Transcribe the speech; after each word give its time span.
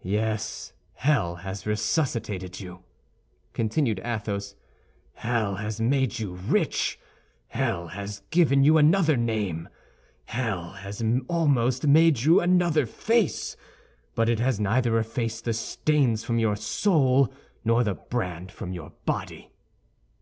"Yes, 0.00 0.72
hell 0.94 1.34
has 1.34 1.66
resuscitated 1.66 2.58
you," 2.58 2.84
continued 3.52 4.00
Athos. 4.02 4.54
"Hell 5.12 5.56
has 5.56 5.78
made 5.78 6.18
you 6.18 6.32
rich, 6.36 6.98
hell 7.48 7.88
has 7.88 8.22
given 8.30 8.64
you 8.64 8.78
another 8.78 9.14
name, 9.14 9.68
hell 10.24 10.70
has 10.72 11.04
almost 11.28 11.86
made 11.86 12.20
you 12.22 12.40
another 12.40 12.86
face; 12.86 13.58
but 14.14 14.30
it 14.30 14.40
has 14.40 14.58
neither 14.58 14.98
effaced 14.98 15.44
the 15.44 15.52
stains 15.52 16.24
from 16.24 16.38
your 16.38 16.56
soul 16.56 17.30
nor 17.62 17.84
the 17.84 17.92
brand 17.94 18.50
from 18.50 18.72
your 18.72 18.94
body." 19.04 19.50